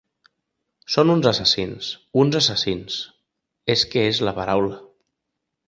Són 0.93 1.13
uns 1.15 1.27
assassins, 1.31 1.91
uns 2.23 2.39
assassins, 2.41 2.97
és 3.77 3.87
que 3.93 4.09
és 4.15 4.25
la 4.31 4.37
paraula. 4.43 4.83